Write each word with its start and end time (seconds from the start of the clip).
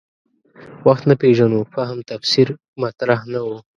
وخت 0.87 1.03
نه 1.09 1.15
پېژنو 1.21 1.59
فهم 1.73 1.99
تفسیر 2.11 2.47
مطرح 2.81 3.19
نه 3.33 3.39
و. 3.47 3.49